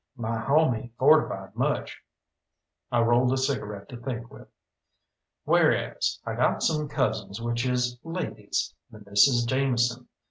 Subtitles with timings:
[0.17, 2.01] "My home ain't fortified much."
[2.91, 4.47] I rolled a cigarette to think with.
[5.43, 10.07] "Whereas I got some cousins which is ladies, the Misses Jameson.